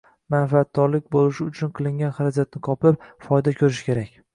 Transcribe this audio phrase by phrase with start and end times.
[0.35, 4.25] Manfaatdorlik boʻlishi uchun qilingan xarajatni qoplab, foyda koʻrish kerak.